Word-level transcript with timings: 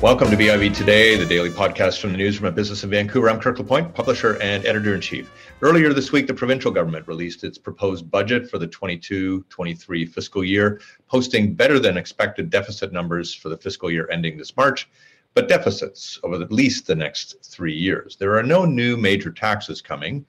Welcome 0.00 0.30
to 0.30 0.36
BIV 0.36 0.76
Today, 0.76 1.16
the 1.16 1.26
daily 1.26 1.50
podcast 1.50 2.00
from 2.00 2.12
the 2.12 2.18
newsroom 2.18 2.46
of 2.46 2.54
business 2.54 2.84
in 2.84 2.90
Vancouver. 2.90 3.28
I'm 3.28 3.40
Kirk 3.40 3.58
LaPointe, 3.58 3.92
publisher 3.92 4.40
and 4.40 4.64
editor 4.64 4.94
in 4.94 5.00
chief. 5.00 5.28
Earlier 5.60 5.92
this 5.92 6.12
week, 6.12 6.28
the 6.28 6.34
provincial 6.34 6.70
government 6.70 7.08
released 7.08 7.42
its 7.42 7.58
proposed 7.58 8.08
budget 8.08 8.48
for 8.48 8.58
the 8.58 8.68
22 8.68 9.44
23 9.48 10.06
fiscal 10.06 10.44
year, 10.44 10.80
posting 11.08 11.52
better 11.52 11.80
than 11.80 11.96
expected 11.96 12.48
deficit 12.48 12.92
numbers 12.92 13.34
for 13.34 13.48
the 13.48 13.56
fiscal 13.56 13.90
year 13.90 14.08
ending 14.12 14.38
this 14.38 14.56
March, 14.56 14.88
but 15.34 15.48
deficits 15.48 16.20
over 16.22 16.40
at 16.40 16.52
least 16.52 16.86
the 16.86 16.94
next 16.94 17.44
three 17.44 17.74
years. 17.74 18.14
There 18.14 18.36
are 18.36 18.44
no 18.44 18.64
new 18.64 18.96
major 18.96 19.32
taxes 19.32 19.82
coming, 19.82 20.24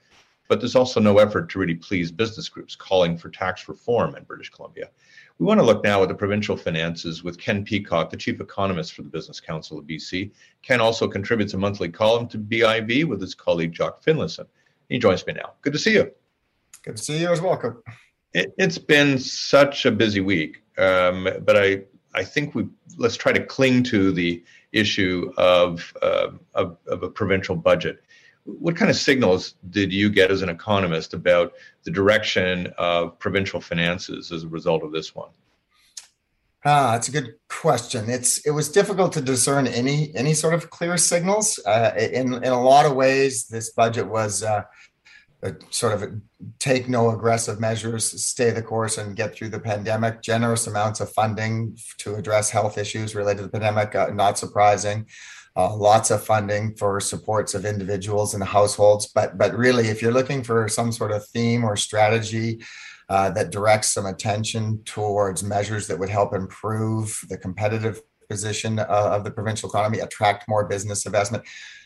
but 0.50 0.59
there's 0.59 0.75
also 0.75 1.00
no 1.00 1.20
effort 1.20 1.47
to 1.50 1.59
really 1.59 1.75
please 1.75 2.11
business 2.11 2.49
groups 2.49 2.76
calling 2.76 3.17
for 3.17 3.30
tax 3.30 3.70
reform 3.70 4.16
in 4.16 4.23
British 4.23 4.49
Columbia. 4.49 4.89
We 5.38 5.45
want 5.45 5.62
to 5.62 5.66
look 5.66 5.84
now 5.85 6.02
at 6.03 6.09
the 6.09 6.16
provincial 6.16 6.58
finances 6.58 7.23
with 7.23 7.38
Ken 7.38 7.63
Peacock, 7.63 8.09
the 8.09 8.17
chief 8.17 8.41
economist 8.41 8.94
for 8.94 9.03
the 9.03 9.09
Business 9.09 9.39
Council 9.39 9.77
of 9.77 9.85
BC. 9.85 10.31
Ken 10.63 10.81
also 10.81 11.08
contributes 11.08 11.53
a 11.53 11.58
monthly 11.58 11.88
column 11.88 12.27
to 12.30 12.38
BIV 12.38 13.05
with 13.05 13.22
his 13.22 13.35
colleague 13.35 13.72
Jock 13.72 14.03
Finlayson. 14.03 14.48
He 14.89 14.98
joins 14.99 15.25
me 15.25 15.34
now. 15.34 15.53
Good 15.62 15.73
to 15.73 15.80
see 15.80 15.94
you. 15.94 16.12
Good 16.84 16.97
to 16.97 17.03
see 17.03 17.20
you 17.20 17.30
as 17.30 17.39
well. 17.39 17.81
It, 18.34 18.53
has 18.59 18.80
been 18.80 19.20
such 19.20 19.86
a 19.86 19.91
busy 19.91 20.20
week, 20.20 20.63
um, 20.77 21.30
but 21.45 21.55
I 21.55 21.84
I 22.13 22.23
think 22.23 22.55
we 22.55 22.67
let's 22.97 23.16
try 23.16 23.31
to 23.31 23.45
cling 23.45 23.84
to 23.84 24.11
the 24.11 24.44
issue 24.72 25.31
of, 25.38 25.94
uh, 26.02 26.30
of, 26.53 26.77
of 26.88 27.03
a 27.03 27.09
provincial 27.09 27.55
budget 27.55 28.03
what 28.59 28.76
kind 28.76 28.89
of 28.89 28.98
signals 28.98 29.55
did 29.70 29.94
you 29.94 30.09
get 30.09 30.31
as 30.31 30.41
an 30.41 30.49
economist 30.49 31.13
about 31.13 31.53
the 31.84 31.91
direction 31.91 32.73
of 32.77 33.17
provincial 33.20 33.62
finances 33.62 34.31
as 34.31 34.44
a 34.44 34.48
result 34.48 34.83
of 34.83 34.92
this 34.92 35.14
one? 35.16 35.30
Ah, 36.66 36.92
that's 36.92 37.08
a 37.08 37.11
good 37.11 37.36
question. 37.47 38.09
It's 38.09 38.39
it 38.45 38.52
was 38.52 38.70
difficult 38.70 39.14
to 39.14 39.22
discern 39.22 39.66
any 39.66 40.14
any 40.16 40.33
sort 40.33 40.53
of 40.53 40.70
clear 40.70 40.97
signals. 40.97 41.58
Uh, 41.66 41.94
in 41.97 42.33
in 42.33 42.52
a 42.52 42.61
lot 42.61 42.86
of 42.86 42.95
ways, 42.95 43.47
this 43.47 43.70
budget 43.70 44.05
was 44.05 44.44
uh, 44.44 44.64
sort 45.70 45.94
of 45.94 46.22
take 46.58 46.89
no 46.89 47.11
aggressive 47.11 47.61
measures, 47.61 48.03
stay 48.25 48.52
the 48.52 48.61
course, 48.61 48.97
and 48.97 49.16
get 49.16 49.33
through 49.33 49.50
the 49.50 49.59
pandemic. 49.59 50.22
Generous 50.22 50.67
amounts 50.67 51.00
of 51.00 51.09
funding 51.14 51.77
to 52.00 52.16
address 52.16 52.50
health 52.50 52.77
issues 52.77 53.16
related 53.16 53.38
to 53.38 53.44
the 53.44 53.52
pandemic, 53.59 53.95
uh, 53.95 54.08
not 54.08 54.38
surprising 54.38 55.05
uh, 55.59 55.75
lots 55.75 56.09
of 56.09 56.23
funding 56.23 56.73
for 56.75 57.02
supports 57.02 57.53
of 57.53 57.65
individuals 57.65 58.33
and 58.33 58.43
households. 58.43 59.07
But 59.07 59.38
but 59.38 59.53
really, 59.65 59.89
if 59.89 60.02
you're 60.02 60.19
looking 60.19 60.41
for 60.41 60.69
some 60.69 60.91
sort 60.91 61.11
of 61.11 61.27
theme 61.27 61.65
or 61.65 61.75
strategy 61.75 62.63
uh, 63.09 63.29
that 63.31 63.52
directs 63.52 63.89
some 63.93 64.05
attention 64.05 64.81
towards 64.85 65.43
measures 65.43 65.87
that 65.87 65.99
would 65.99 66.09
help 66.09 66.33
improve 66.33 67.19
the 67.27 67.37
competitive 67.37 68.02
position 68.30 68.80
uh, 68.80 68.85
of 68.87 69.23
the 69.23 69.31
provincial 69.31 69.67
economy, 69.67 69.99
attract 69.99 70.47
more 70.47 70.63
business 70.65 71.05
investment, 71.05 71.43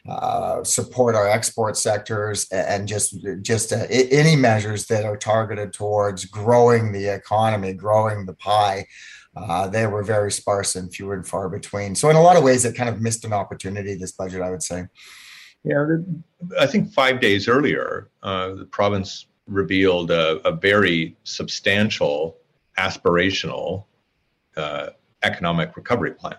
uh, 0.07 0.63
support 0.63 1.15
our 1.15 1.27
export 1.27 1.75
sectors, 1.75 2.47
and 2.51 2.87
just 2.87 3.25
just 3.41 3.73
uh, 3.73 3.85
any 3.89 4.35
measures 4.35 4.85
that 4.85 5.03
are 5.03 5.17
targeted 5.17 5.73
towards 5.73 6.25
growing 6.25 6.91
the 6.91 7.07
economy, 7.07 7.73
growing 7.73 8.25
the 8.27 8.35
pie. 8.35 8.85
Uh, 9.35 9.67
they 9.67 9.87
were 9.87 10.03
very 10.03 10.31
sparse 10.31 10.75
and 10.75 10.93
few 10.93 11.11
and 11.11 11.27
far 11.27 11.49
between. 11.49 11.95
So 11.95 12.09
in 12.09 12.15
a 12.15 12.21
lot 12.21 12.37
of 12.37 12.43
ways, 12.43 12.65
it 12.65 12.75
kind 12.75 12.89
of 12.89 13.01
missed 13.01 13.25
an 13.25 13.33
opportunity. 13.33 13.95
This 13.95 14.11
budget, 14.11 14.41
I 14.41 14.51
would 14.51 14.63
say. 14.63 14.85
Yeah, 15.63 15.85
I 16.59 16.65
think 16.65 16.91
five 16.91 17.21
days 17.21 17.47
earlier, 17.47 18.09
uh, 18.21 18.53
the 18.53 18.65
province 18.65 19.27
revealed 19.47 20.11
a, 20.11 20.45
a 20.47 20.51
very 20.51 21.15
substantial, 21.23 22.37
aspirational 22.77 23.85
uh, 24.57 24.89
economic 25.23 25.75
recovery 25.75 26.11
plan. 26.11 26.35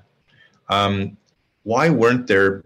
Um, 0.68 1.16
why 1.62 1.88
weren't 1.88 2.26
there, 2.26 2.64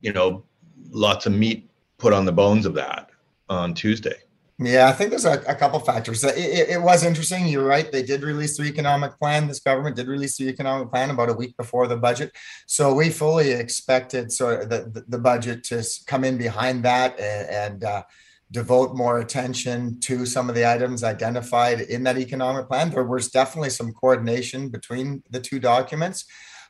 you 0.00 0.12
know, 0.12 0.44
lots 0.90 1.26
of 1.26 1.32
meat 1.32 1.70
put 1.98 2.12
on 2.12 2.24
the 2.24 2.32
bones 2.32 2.66
of 2.66 2.74
that 2.74 3.10
on 3.48 3.72
Tuesday? 3.72 4.16
Yeah, 4.58 4.88
I 4.88 4.92
think 4.92 5.10
there's 5.10 5.26
a, 5.26 5.42
a 5.46 5.54
couple 5.54 5.78
factors. 5.80 6.24
It, 6.24 6.38
it, 6.38 6.68
it, 6.70 6.82
was 6.82 7.04
interesting. 7.04 7.46
You're 7.46 7.66
right. 7.66 7.92
They 7.92 8.02
did 8.02 8.22
release 8.22 8.56
the 8.56 8.64
economic 8.64 9.18
plan. 9.18 9.48
This 9.48 9.60
government 9.60 9.96
did 9.96 10.08
release 10.08 10.38
the 10.38 10.48
economic 10.48 10.90
plan 10.90 11.10
about 11.10 11.28
a 11.28 11.34
week 11.34 11.54
before 11.58 11.86
the 11.86 11.98
budget. 11.98 12.32
So 12.66 12.94
we 12.94 13.10
fully 13.10 13.50
expected 13.50 14.32
sort 14.32 14.62
of 14.62 14.70
the, 14.70 15.04
the, 15.08 15.18
budget 15.18 15.62
to 15.64 15.84
come 16.06 16.24
in 16.24 16.38
behind 16.38 16.84
that 16.84 17.20
and, 17.20 17.50
and 17.50 17.84
uh, 17.84 18.02
devote 18.50 18.96
more 18.96 19.18
attention 19.18 20.00
to 20.00 20.24
some 20.24 20.48
of 20.48 20.54
the 20.54 20.70
items 20.70 21.04
identified 21.04 21.82
in 21.82 22.04
that 22.04 22.16
economic 22.16 22.66
plan. 22.68 22.90
There 22.90 23.04
was 23.04 23.28
definitely 23.28 23.70
some 23.70 23.92
coordination 23.92 24.70
between 24.70 25.22
the 25.28 25.40
two 25.40 25.60
documents. 25.60 26.24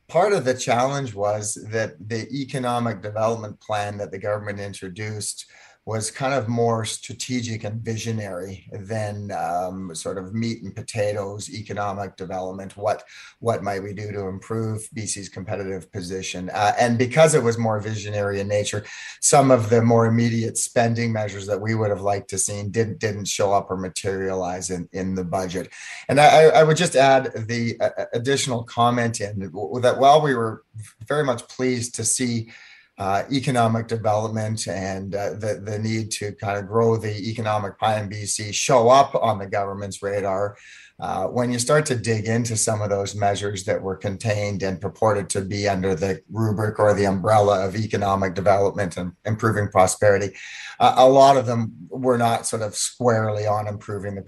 Part 0.09 0.33
of 0.33 0.45
the 0.45 0.55
challenge 0.55 1.15
was 1.15 1.55
that 1.71 1.95
the 2.09 2.29
economic 2.33 3.01
development 3.01 3.61
plan 3.61 3.99
that 3.99 4.11
the 4.11 4.19
government 4.19 4.59
introduced 4.59 5.47
was 5.87 6.11
kind 6.11 6.35
of 6.35 6.49
more 6.49 6.85
strategic 6.85 7.63
and 7.63 7.81
visionary 7.81 8.69
than 8.73 9.31
um, 9.31 9.95
sort 9.95 10.19
of 10.19 10.35
meat 10.35 10.65
and 10.65 10.75
potatoes 10.75 11.49
economic 11.49 12.17
development. 12.17 12.77
What 12.77 13.05
what 13.39 13.63
might 13.63 13.85
we 13.85 13.95
do 13.95 14.11
to 14.11 14.27
improve 14.27 14.89
BC's 14.97 15.29
competitive 15.29 15.91
position? 15.93 16.51
Uh, 16.53 16.73
and 16.79 16.99
because 16.99 17.37
it 17.37 17.43
was 17.43 17.57
more 17.57 17.79
visionary 17.79 18.41
in 18.41 18.49
nature, 18.49 18.85
some 19.21 19.53
of 19.53 19.71
the 19.71 19.81
more 19.81 20.07
immediate 20.07 20.59
spending 20.59 21.13
measures 21.13 21.47
that 21.47 21.61
we 21.61 21.77
would 21.77 21.91
have 21.91 22.01
liked 22.01 22.29
to 22.31 22.39
seen 22.39 22.73
didn't 22.73 22.99
didn't 22.99 23.29
show 23.29 23.53
up 23.53 23.71
or 23.71 23.77
materialize 23.77 24.71
in 24.71 24.89
in 24.93 25.15
the 25.15 25.25
budget. 25.25 25.73
And 26.09 26.21
I, 26.21 26.47
I 26.47 26.63
would 26.65 26.77
just 26.77 26.97
add 26.97 27.33
the 27.47 27.79
uh, 27.81 28.07
additional 28.13 28.65
comment 28.65 29.21
in 29.21 29.39
that 29.39 29.99
while 29.99 30.21
we 30.21 30.35
were 30.35 30.65
very 31.07 31.23
much 31.23 31.47
pleased 31.47 31.95
to 31.95 32.05
see 32.05 32.51
uh, 32.99 33.25
economic 33.31 33.89
development 33.89 34.67
and 34.67 35.15
uh, 35.15 35.31
the, 35.35 35.61
the 35.63 35.79
need 35.79 36.11
to 36.11 36.33
kind 36.33 36.59
of 36.59 36.67
grow 36.67 36.97
the 36.97 37.15
economic 37.29 37.79
pie 37.79 38.01
in 38.01 38.09
BC 38.09 38.55
show 38.55 38.89
up 38.89 39.15
on 39.15 39.39
the 39.39 39.47
government's 39.47 40.03
radar. 40.03 40.57
Uh, 40.99 41.27
when 41.27 41.53
you 41.53 41.59
start 41.59 41.85
to 41.85 41.95
dig 41.95 42.25
into 42.25 42.57
some 42.57 42.81
of 42.81 42.89
those 42.89 43.15
measures 43.15 43.65
that 43.65 43.83
were 43.83 43.97
contained 43.97 44.63
and 44.63 44.81
purported 44.81 45.29
to 45.29 45.43
be 45.43 45.69
under 45.69 45.95
the 45.95 46.23
rubric 46.31 46.79
or 46.79 46.95
the 46.95 47.05
umbrella 47.05 47.67
of 47.67 47.77
economic 47.77 48.35
development 48.35 48.97
and 48.97 49.13
improving 49.27 49.69
prosperity, 49.69 50.35
uh, 50.81 50.95
a 50.97 51.07
lot 51.07 51.37
of 51.37 51.45
them 51.45 51.71
were 51.91 52.17
not 52.17 52.47
sort 52.47 52.63
of 52.63 52.75
squarely 52.75 53.47
on 53.47 53.67
improving 53.67 54.15
the 54.15 54.23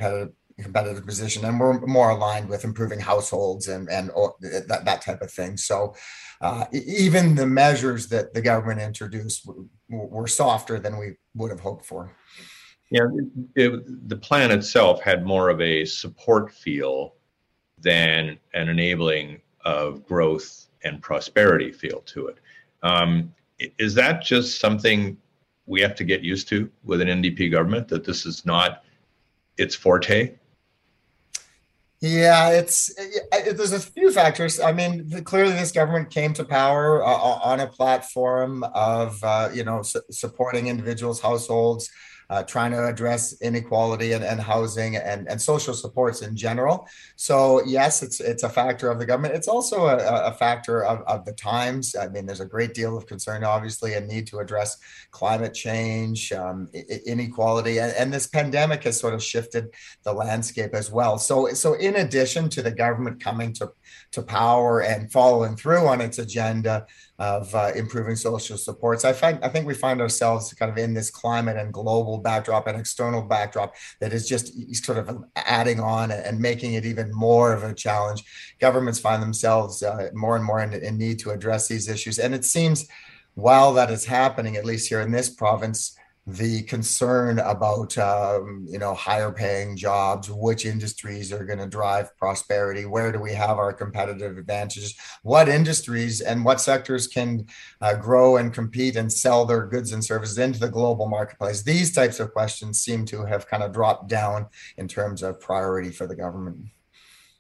competitive 0.63 1.07
position 1.07 1.45
and 1.45 1.59
we're 1.59 1.81
more 1.87 2.11
aligned 2.11 2.49
with 2.49 2.65
improving 2.65 2.99
households 2.99 3.69
and 3.69 3.89
and 3.89 4.11
that, 4.41 4.83
that 4.85 5.03
type 5.03 5.23
of 5.23 5.31
thing 5.31 5.57
so 5.57 5.95
uh, 6.41 6.65
even 6.73 7.35
the 7.35 7.47
measures 7.47 8.09
that 8.09 8.33
the 8.33 8.41
government 8.41 8.81
introduced 8.81 9.49
were, 9.89 10.27
softer 10.29 10.79
than 10.79 10.99
we 10.99 11.15
would 11.35 11.51
have 11.51 11.61
hoped 11.61 11.85
for 11.85 12.11
yeah 12.91 13.07
it, 13.55 14.09
the 14.09 14.17
plan 14.17 14.51
itself 14.51 15.01
had 15.03 15.25
more 15.25 15.49
of 15.49 15.61
a 15.61 15.85
support 15.85 16.53
feel 16.53 17.15
than 17.81 18.39
an 18.55 18.69
enabling 18.69 19.41
of 19.65 20.05
growth 20.07 20.67
and 20.85 21.03
prosperity 21.03 21.73
feel 21.73 22.01
to 22.01 22.29
it. 22.29 22.39
Um, 22.83 23.35
is 23.79 23.95
that 23.95 24.23
just 24.23 24.61
something 24.61 25.17
we 25.67 25.81
have 25.81 25.95
to 25.97 26.05
get 26.05 26.23
used 26.23 26.49
to 26.49 26.71
with 26.85 27.01
an 27.01 27.09
NDP 27.09 27.51
government 27.51 27.89
that 27.89 28.05
this 28.05 28.25
is 28.25 28.47
not 28.47 28.85
its 29.57 29.75
forte? 29.75 30.38
Yeah, 32.01 32.51
it's 32.51 32.95
it, 32.97 33.57
there's 33.57 33.73
a 33.73 33.81
few 33.81 34.13
factors. 34.13 34.61
I 34.61 34.71
mean, 34.73 35.11
clearly 35.25 35.55
this 35.55 35.73
government 35.73 36.11
came 36.11 36.33
to 36.35 36.45
power 36.45 37.05
uh, 37.05 37.09
on 37.09 37.59
a 37.59 37.67
platform 37.67 38.63
of 38.63 39.19
uh, 39.25 39.51
you 39.53 39.65
know 39.65 39.83
su- 39.83 40.03
supporting 40.11 40.69
individuals, 40.69 41.21
households, 41.21 41.91
uh, 42.31 42.43
trying 42.43 42.71
to 42.73 42.87
address 42.87 43.41
inequality 43.41 44.13
and, 44.13 44.25
and 44.25 44.41
housing 44.41 44.97
and, 44.97 45.29
and 45.29 45.41
social 45.41 45.73
supports 45.73 46.23
in 46.23 46.37
general. 46.37 46.87
So 47.17 47.65
yes, 47.65 48.03
it's 48.03 48.21
it's 48.21 48.43
a 48.43 48.49
factor 48.49 48.91
of 48.91 48.99
the 48.99 49.07
government. 49.07 49.35
It's 49.35 49.49
also 49.49 49.87
a, 49.87 49.97
a 50.27 50.33
factor 50.33 50.85
of, 50.85 51.01
of 51.07 51.25
the 51.25 51.33
times. 51.33 51.97
I 51.97 52.09
mean, 52.09 52.27
there's 52.27 52.41
a 52.41 52.47
great 52.47 52.75
deal 52.75 52.97
of 52.97 53.07
concern, 53.07 53.45
obviously, 53.45 53.95
and 53.95 54.07
need 54.07 54.27
to 54.29 54.39
address 54.39 54.77
climate 55.11 55.55
change, 55.55 56.33
um, 56.33 56.69
inequality, 57.07 57.79
and, 57.79 57.93
and 57.93 58.13
this 58.13 58.27
pandemic 58.27 58.85
has 58.85 58.99
sort 58.99 59.15
of 59.15 59.23
shifted 59.23 59.69
the 60.03 60.13
landscape 60.13 60.75
as 60.75 60.91
well. 60.91 61.19
So 61.19 61.49
so 61.55 61.75
in 61.75 61.97
addition 61.97 62.49
to 62.51 62.63
the 62.63 62.71
government 62.71 63.23
coming 63.23 63.53
to 63.55 63.73
to 64.13 64.23
power 64.23 64.83
and 64.83 65.11
following 65.11 65.57
through 65.57 65.87
on 65.87 66.01
its 66.01 66.19
agenda 66.19 66.87
of 67.19 67.53
uh, 67.55 67.73
improving 67.75 68.15
social 68.15 68.57
supports. 68.57 69.05
I 69.05 69.13
find 69.13 69.39
I 69.43 69.49
think 69.49 69.67
we 69.67 69.75
find 69.75 70.01
ourselves 70.01 70.53
kind 70.55 70.71
of 70.71 70.79
in 70.79 70.95
this 70.95 71.11
climate 71.11 71.57
and 71.57 71.73
global 71.73 72.19
backdrop 72.19 72.67
and 72.67 72.79
external 72.79 73.23
backdrop 73.23 73.75
that 74.01 74.13
is 74.13 74.29
just 74.29 74.53
sort 74.85 74.99
of 74.99 75.25
adding 75.35 75.81
on 75.81 76.11
and 76.11 76.39
making 76.39 76.75
it 76.75 76.85
even 76.85 77.13
more 77.13 77.53
of 77.53 77.65
a 77.65 77.75
challenge. 77.75 78.25
Governments 78.61 79.01
find 79.01 79.21
themselves 79.21 79.83
uh, 79.83 80.11
more 80.15 80.37
and 80.37 80.45
more 80.45 80.61
in, 80.61 80.73
in 80.73 80.97
need 80.97 81.19
to 81.21 81.31
address 81.31 81.67
these 81.67 81.89
issues, 81.89 82.19
and 82.19 82.35
it 82.35 82.45
seems 82.45 82.87
while 83.35 83.73
that 83.75 83.91
is 83.91 84.05
happening, 84.05 84.57
at 84.57 84.65
least 84.65 84.89
here 84.89 85.01
in 85.01 85.13
this 85.13 85.31
province, 85.31 85.98
the 86.29 86.63
concern 86.65 87.39
about 87.39 87.97
um, 87.97 88.67
you 88.69 88.79
know 88.79 88.93
higher 88.93 89.33
paying 89.33 89.77
jobs 89.77 90.31
which 90.31 90.67
industries 90.67 91.33
are 91.33 91.45
going 91.45 91.59
to 91.59 91.67
drive 91.67 92.15
prosperity 92.19 92.85
where 92.85 93.11
do 93.11 93.19
we 93.19 93.33
have 93.33 93.57
our 93.57 93.73
competitive 93.73 94.37
advantages 94.37 94.95
what 95.23 95.49
industries 95.49 96.21
and 96.21 96.45
what 96.45 96.61
sectors 96.61 97.07
can 97.07 97.47
uh, 97.81 97.95
grow 97.95 98.37
and 98.37 98.53
compete 98.53 98.97
and 98.97 99.13
sell 99.13 99.45
their 99.45 99.67
goods 99.67 99.93
and 99.93 100.05
services 100.05 100.39
into 100.39 100.59
the 100.59 100.69
global 100.69 101.09
marketplace? 101.09 101.63
These 101.63 101.95
types 101.95 102.21
of 102.21 102.33
questions 102.33 102.81
seem 102.81 103.05
to 103.07 103.25
have 103.25 103.49
kind 103.49 103.63
of 103.63 103.73
dropped 103.73 104.09
down 104.09 104.47
in 104.77 104.89
terms 104.89 105.23
of 105.23 105.41
priority 105.41 105.91
for 105.91 106.07
the 106.07 106.17
government. 106.17 106.67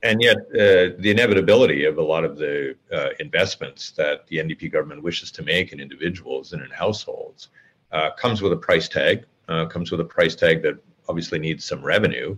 And 0.02 0.23
yet, 0.23 0.37
uh, 0.37 0.94
the 0.99 1.11
inevitability 1.11 1.84
of 1.84 1.99
a 1.99 2.02
lot 2.02 2.25
of 2.25 2.37
the 2.37 2.76
uh, 2.93 3.08
investments 3.19 3.91
that 3.93 4.26
the 4.29 4.37
NDP 4.37 4.70
government 4.70 5.02
wishes 5.02 5.32
to 5.32 5.43
make 5.43 5.73
in 5.73 5.81
individuals 5.81 6.52
and 6.52 6.62
in 6.62 6.70
households 6.70 7.49
uh, 7.93 8.11
comes 8.12 8.43
with 8.43 8.52
a 8.52 8.56
price 8.56 8.88
tag, 8.88 9.25
uh, 9.49 9.67
comes 9.67 9.90
with 9.90 10.00
a 10.00 10.05
price 10.05 10.35
tag 10.35 10.62
that 10.62 10.79
obviously 11.08 11.38
needs 11.38 11.64
some 11.64 11.82
revenue 11.82 12.37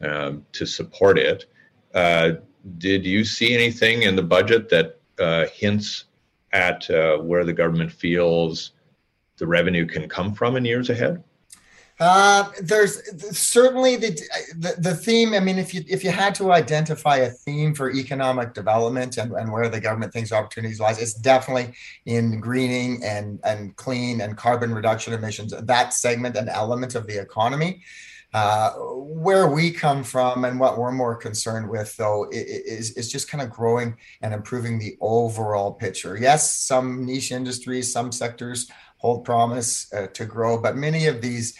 um, 0.00 0.44
to 0.52 0.66
support 0.66 1.18
it. 1.18 1.46
Uh, 1.94 2.32
did 2.78 3.04
you 3.04 3.24
see 3.24 3.54
anything 3.54 4.02
in 4.02 4.16
the 4.16 4.22
budget 4.22 4.68
that 4.68 4.98
uh, 5.18 5.46
hints 5.52 6.04
at 6.52 6.86
where 7.22 7.44
the 7.44 7.52
government 7.52 7.92
feels 7.92 8.72
the 9.36 9.46
revenue 9.46 9.86
can 9.86 10.08
come 10.08 10.34
from 10.34 10.56
in 10.56 10.64
years 10.64 10.90
ahead? 10.90 11.22
Uh, 12.00 12.50
there's 12.62 13.02
certainly 13.36 13.94
the, 13.94 14.18
the, 14.56 14.74
the 14.78 14.94
theme. 14.94 15.34
I 15.34 15.40
mean, 15.40 15.58
if 15.58 15.74
you 15.74 15.84
if 15.86 16.02
you 16.02 16.10
had 16.10 16.34
to 16.36 16.50
identify 16.50 17.16
a 17.16 17.28
theme 17.28 17.74
for 17.74 17.90
economic 17.90 18.54
development 18.54 19.18
and, 19.18 19.32
and 19.32 19.52
where 19.52 19.68
the 19.68 19.80
government 19.80 20.10
thinks 20.14 20.32
opportunities 20.32 20.80
lies, 20.80 20.98
it's 20.98 21.12
definitely 21.12 21.74
in 22.06 22.40
greening 22.40 23.04
and 23.04 23.38
and 23.44 23.76
clean 23.76 24.22
and 24.22 24.34
carbon 24.34 24.72
reduction 24.72 25.12
emissions. 25.12 25.52
That 25.52 25.92
segment 25.92 26.36
and 26.36 26.48
element 26.48 26.94
of 26.94 27.06
the 27.06 27.20
economy. 27.20 27.82
Uh, 28.32 28.70
where 28.74 29.48
we 29.48 29.72
come 29.72 30.04
from 30.04 30.44
and 30.44 30.60
what 30.60 30.78
we're 30.78 30.92
more 30.92 31.16
concerned 31.16 31.68
with, 31.68 31.96
though, 31.96 32.28
is, 32.30 32.92
is 32.92 33.10
just 33.10 33.28
kind 33.28 33.42
of 33.42 33.50
growing 33.50 33.96
and 34.22 34.32
improving 34.32 34.78
the 34.78 34.96
overall 35.00 35.72
picture. 35.72 36.16
Yes, 36.16 36.54
some 36.54 37.04
niche 37.04 37.32
industries, 37.32 37.92
some 37.92 38.12
sectors 38.12 38.70
hold 38.98 39.24
promise 39.24 39.92
uh, 39.92 40.06
to 40.14 40.24
grow, 40.26 40.62
but 40.62 40.76
many 40.76 41.08
of 41.08 41.20
these 41.20 41.58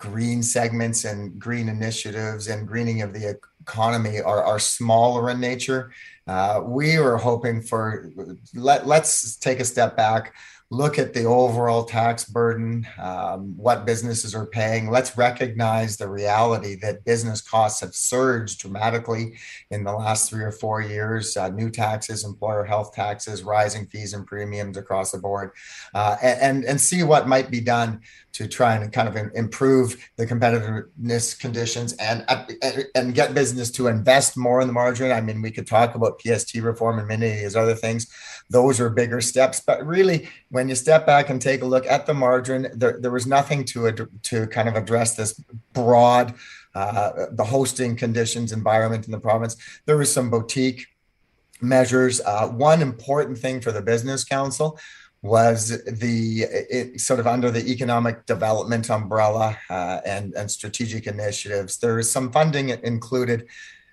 green 0.00 0.42
segments 0.42 1.04
and 1.04 1.38
green 1.38 1.68
initiatives 1.68 2.48
and 2.48 2.66
greening 2.66 3.02
of 3.02 3.12
the 3.12 3.38
economy 3.62 4.20
are, 4.20 4.42
are 4.42 4.58
smaller 4.58 5.30
in 5.30 5.38
nature. 5.38 5.92
Uh, 6.26 6.62
we 6.64 6.98
were 6.98 7.18
hoping 7.18 7.60
for 7.60 8.10
let, 8.54 8.86
let's 8.86 9.36
take 9.36 9.60
a 9.60 9.64
step 9.64 9.96
back 9.96 10.34
look 10.72 11.00
at 11.00 11.12
the 11.12 11.24
overall 11.24 11.82
tax 11.82 12.24
burden, 12.24 12.86
um, 13.00 13.56
what 13.56 13.84
businesses 13.84 14.36
are 14.36 14.46
paying. 14.46 14.88
Let's 14.88 15.18
recognize 15.18 15.96
the 15.96 16.08
reality 16.08 16.76
that 16.76 17.04
business 17.04 17.40
costs 17.40 17.80
have 17.80 17.92
surged 17.92 18.60
dramatically 18.60 19.36
in 19.72 19.82
the 19.82 19.92
last 19.92 20.30
three 20.30 20.44
or 20.44 20.52
four 20.52 20.80
years. 20.80 21.36
Uh, 21.36 21.48
new 21.48 21.70
taxes, 21.70 22.24
employer 22.24 22.62
health 22.62 22.94
taxes, 22.94 23.42
rising 23.42 23.86
fees 23.86 24.14
and 24.14 24.24
premiums 24.24 24.76
across 24.76 25.10
the 25.10 25.18
board, 25.18 25.50
uh, 25.92 26.16
and, 26.22 26.64
and 26.64 26.80
see 26.80 27.02
what 27.02 27.26
might 27.26 27.50
be 27.50 27.60
done 27.60 28.00
to 28.32 28.46
try 28.46 28.74
and 28.76 28.92
kind 28.92 29.08
of 29.08 29.16
improve 29.34 30.08
the 30.16 30.26
competitiveness 30.26 31.38
conditions 31.38 31.92
and 31.94 32.24
and 32.94 33.14
get 33.14 33.34
business 33.34 33.70
to 33.72 33.88
invest 33.88 34.36
more 34.36 34.60
in 34.60 34.66
the 34.66 34.72
margin. 34.72 35.10
I 35.10 35.20
mean, 35.20 35.42
we 35.42 35.50
could 35.50 35.66
talk 35.66 35.94
about 35.94 36.20
PST 36.20 36.54
reform 36.56 36.98
and 36.98 37.08
many 37.08 37.30
of 37.30 37.38
these 37.38 37.56
other 37.56 37.74
things. 37.74 38.06
Those 38.48 38.80
are 38.80 38.90
bigger 38.90 39.20
steps, 39.20 39.60
but 39.60 39.84
really, 39.86 40.28
when 40.50 40.68
you 40.68 40.74
step 40.74 41.06
back 41.06 41.30
and 41.30 41.40
take 41.40 41.62
a 41.62 41.66
look 41.66 41.86
at 41.86 42.06
the 42.06 42.14
margin, 42.14 42.68
there, 42.74 42.98
there 43.00 43.10
was 43.10 43.26
nothing 43.26 43.64
to 43.66 44.08
to 44.22 44.46
kind 44.48 44.68
of 44.68 44.76
address 44.76 45.16
this 45.16 45.40
broad 45.72 46.34
uh, 46.74 47.26
the 47.32 47.44
hosting 47.44 47.96
conditions 47.96 48.52
environment 48.52 49.06
in 49.06 49.12
the 49.12 49.18
province. 49.18 49.56
There 49.86 49.96
was 49.96 50.12
some 50.12 50.30
boutique 50.30 50.86
measures. 51.60 52.20
Uh, 52.20 52.48
one 52.48 52.80
important 52.80 53.38
thing 53.38 53.60
for 53.60 53.72
the 53.72 53.82
business 53.82 54.24
council 54.24 54.78
was 55.22 55.82
the 55.84 56.42
it, 56.70 57.00
sort 57.00 57.20
of 57.20 57.26
under 57.26 57.50
the 57.50 57.70
economic 57.70 58.24
development 58.26 58.88
umbrella 58.90 59.56
uh, 59.68 60.00
and 60.06 60.34
and 60.34 60.50
strategic 60.50 61.06
initiatives. 61.06 61.78
There 61.78 61.98
is 61.98 62.10
some 62.10 62.32
funding 62.32 62.70
included 62.70 63.46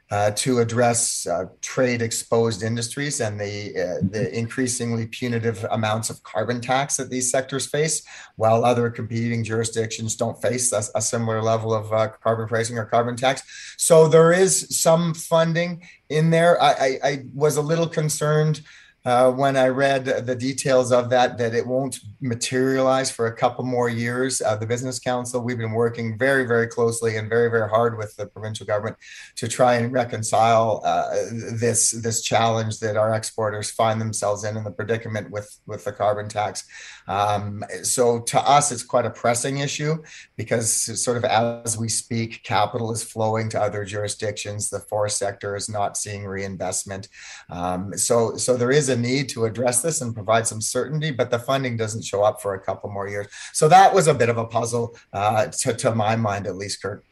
uh, 0.09 0.31
to 0.31 0.59
address 0.59 1.27
uh, 1.27 1.45
trade 1.62 2.01
exposed 2.01 2.63
industries 2.63 3.19
and 3.19 3.38
the 3.38 3.71
uh, 3.77 4.07
the 4.09 4.33
increasingly 4.38 5.06
punitive 5.06 5.65
amounts 5.71 6.09
of 6.09 6.24
carbon 6.24 6.62
tax 6.62 6.95
that 6.95 7.09
these 7.09 7.30
sectors 7.30 7.68
face, 7.68 8.03
while 8.38 8.63
other 8.63 8.89
competing 8.89 9.44
jurisdictions 9.44 10.15
don't 10.15 10.41
face 10.41 10.71
a, 10.71 10.81
a 10.95 11.01
similar 11.01 11.41
level 11.41 11.73
of 11.73 11.91
uh, 11.91 12.07
carbon 12.23 12.47
pricing 12.47 12.77
or 12.77 12.85
carbon 12.85 13.18
tax. 13.18 13.44
So 13.77 14.07
there 14.07 14.31
is 14.31 14.68
some 14.69 15.13
funding 15.13 15.83
in 16.07 16.30
there. 16.30 16.62
I, 16.62 16.71
I, 16.71 17.00
I 17.03 17.25
was 17.33 17.57
a 17.57 17.62
little 17.62 17.89
concerned 17.89 18.62
uh, 19.07 19.31
when 19.31 19.56
I 19.56 19.69
read 19.69 20.04
the 20.04 20.36
details 20.36 20.92
of 20.92 21.09
that, 21.12 21.38
that 21.38 21.56
it 21.56 21.65
won't 21.65 21.98
materialize 22.19 23.09
for 23.09 23.27
a 23.27 23.33
couple 23.33 23.63
more 23.63 23.88
years. 23.88 24.42
Uh, 24.42 24.57
the 24.57 24.65
Business 24.65 25.00
Council, 25.00 25.39
we've 25.39 25.57
been 25.57 25.71
working 25.71 26.18
very, 26.18 26.45
very 26.45 26.68
closely 26.68 27.15
and 27.15 27.30
very, 27.30 27.50
very 27.50 27.69
hard 27.69 27.98
with 27.98 28.13
the 28.18 28.25
provincial 28.25 28.65
government 28.65 28.98
to 29.38 29.48
try 29.48 29.75
and 29.75 29.94
reconcile 29.94 30.81
uh, 30.83 31.15
this 31.54 31.92
this 31.92 32.21
challenge 32.21 32.81
that 32.81 32.98
our 32.98 33.13
exporters 33.13 33.71
find 33.71 34.01
themselves 34.01 34.44
in 34.44 34.57
in 34.57 34.65
the 34.65 34.71
predicament 34.71 35.31
with 35.31 35.57
with 35.68 35.86
the 35.86 35.94
carbon 35.94 36.27
tax. 36.27 36.65
Um, 37.07 37.63
so 37.83 38.19
to 38.19 38.39
us, 38.42 38.74
it's 38.74 38.83
quite 38.83 39.06
a 39.06 39.09
pressing 39.09 39.59
issue 39.59 40.04
because 40.36 40.69
sort 41.01 41.15
of 41.15 41.24
as 41.24 41.77
we 41.77 41.88
speak, 41.88 42.44
capital 42.44 42.92
is 42.92 43.04
flowing 43.04 43.48
to 43.51 43.62
other 43.62 43.86
jurisdictions. 43.86 44.69
The 44.69 44.81
forest 44.81 45.18
sector 45.18 45.56
is 45.56 45.69
not 45.69 45.95
seeing 45.95 46.25
reinvestment. 46.25 47.07
Um, 47.50 47.98
so 47.98 48.36
so 48.36 48.57
there 48.57 48.71
is 48.71 48.89
a 48.89 48.96
need 48.97 49.29
to 49.29 49.45
address 49.45 49.81
this 49.81 50.01
and 50.01 50.13
provide 50.13 50.45
some 50.47 50.61
certainty, 50.61 51.11
but 51.11 51.31
the 51.31 51.39
funding 51.39 51.77
doesn't 51.77 52.03
show 52.03 52.23
up 52.23 52.41
for 52.41 52.55
a 52.55 52.59
couple 52.59 52.89
more 52.89 53.07
years. 53.07 53.27
So 53.53 53.67
that 53.69 53.94
was 53.94 54.07
a 54.07 54.13
bit 54.13 54.29
of 54.29 54.38
a 54.38 54.45
puzzle 54.45 54.97
uh, 55.13 55.47
to, 55.47 55.73
to 55.73 55.95
my 55.95 56.15
mind, 56.15 56.47
at 56.47 56.55
least, 56.55 56.81
Kirk. 56.81 57.05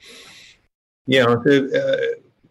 Yeah, 1.07 1.25
uh, 1.25 1.97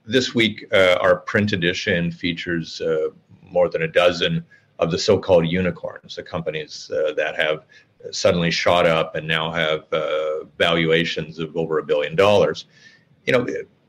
this 0.06 0.34
week 0.34 0.66
uh, 0.72 0.96
our 1.00 1.16
print 1.16 1.52
edition 1.52 2.10
features 2.10 2.80
uh, 2.80 3.08
more 3.42 3.68
than 3.68 3.82
a 3.82 3.88
dozen 3.88 4.44
of 4.78 4.90
the 4.90 4.98
so-called 4.98 5.46
unicorns, 5.46 6.16
the 6.16 6.22
companies 6.22 6.90
uh, 6.90 7.12
that 7.14 7.36
have 7.36 7.64
suddenly 8.10 8.50
shot 8.50 8.86
up 8.86 9.14
and 9.14 9.26
now 9.26 9.50
have 9.50 9.92
uh, 9.92 10.44
valuations 10.58 11.38
of 11.38 11.56
over 11.56 11.78
a 11.78 11.82
billion 11.82 12.14
dollars. 12.14 12.66
You 13.24 13.32
know, 13.32 13.46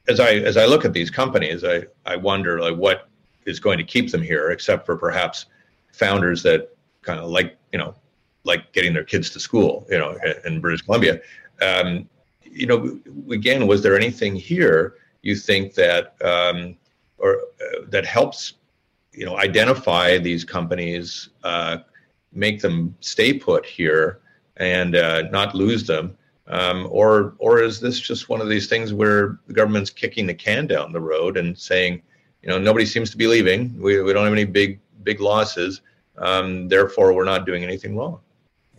as 0.07 0.19
I 0.19 0.35
as 0.35 0.57
I 0.57 0.65
look 0.65 0.85
at 0.85 0.93
these 0.93 1.09
companies, 1.09 1.63
I 1.63 1.83
I 2.05 2.15
wonder 2.15 2.61
like 2.61 2.75
what 2.75 3.09
is 3.45 3.59
going 3.59 3.77
to 3.77 3.83
keep 3.83 4.11
them 4.11 4.21
here, 4.21 4.51
except 4.51 4.85
for 4.85 4.95
perhaps 4.95 5.45
founders 5.91 6.43
that 6.43 6.75
kind 7.01 7.19
of 7.19 7.29
like 7.29 7.57
you 7.71 7.79
know 7.79 7.95
like 8.43 8.71
getting 8.73 8.93
their 8.93 9.03
kids 9.03 9.29
to 9.31 9.39
school, 9.39 9.85
you 9.89 9.97
know, 9.97 10.17
in 10.45 10.61
British 10.61 10.83
Columbia. 10.83 11.19
Um, 11.61 12.07
you 12.43 12.67
know, 12.67 12.99
again, 13.31 13.67
was 13.67 13.81
there 13.81 13.95
anything 13.95 14.35
here 14.35 14.95
you 15.23 15.35
think 15.35 15.73
that 15.73 16.15
um, 16.23 16.75
or 17.17 17.37
uh, 17.37 17.81
that 17.89 18.05
helps 18.05 18.53
you 19.11 19.25
know 19.25 19.37
identify 19.37 20.17
these 20.17 20.43
companies, 20.43 21.29
uh, 21.43 21.77
make 22.31 22.61
them 22.61 22.95
stay 22.99 23.33
put 23.33 23.65
here, 23.65 24.19
and 24.57 24.95
uh, 24.95 25.23
not 25.31 25.55
lose 25.55 25.85
them? 25.85 26.17
Um, 26.47 26.87
or 26.91 27.33
or 27.39 27.61
is 27.61 27.79
this 27.79 27.99
just 27.99 28.29
one 28.29 28.39
of 28.39 28.49
these 28.49 28.67
things 28.67 28.93
where 28.93 29.39
the 29.47 29.53
government's 29.53 29.89
kicking 29.89 30.27
the 30.27 30.33
can 30.33 30.67
down 30.67 30.93
the 30.93 31.01
road 31.01 31.37
and 31.37 31.57
saying, 31.57 32.03
you 32.45 32.51
know, 32.51 32.59
nobody 32.59 32.85
seems 32.85 33.09
to 33.09 33.17
be 33.17 33.25
leaving. 33.25 33.75
We, 33.81 34.01
we 34.01 34.13
don't 34.13 34.23
have 34.23 34.33
any 34.33 34.45
big 34.45 34.79
big 35.03 35.19
losses. 35.19 35.81
Um, 36.17 36.69
therefore, 36.69 37.13
we're 37.13 37.25
not 37.25 37.45
doing 37.45 37.63
anything 37.63 37.97
wrong. 37.97 38.19